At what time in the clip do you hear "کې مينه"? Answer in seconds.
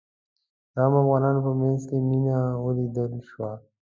1.89-2.37